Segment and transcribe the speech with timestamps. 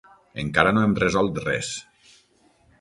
[0.43, 1.71] Encara no hem resolt res.